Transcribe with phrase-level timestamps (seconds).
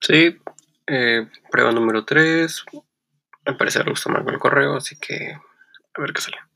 [0.00, 0.38] Sí,
[0.86, 2.64] eh, prueba número 3.
[3.44, 5.32] Al parecer le gustó mal el correo, así que
[5.94, 6.46] a ver qué sale.